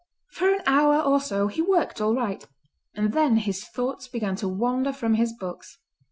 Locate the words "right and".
2.15-3.13